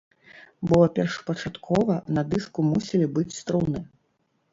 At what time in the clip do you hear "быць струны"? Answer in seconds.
3.19-3.83